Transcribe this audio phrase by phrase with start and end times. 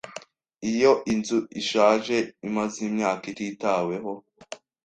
[0.71, 2.17] Iyo nzu ishaje
[2.47, 4.11] imaze imyaka ititaweho.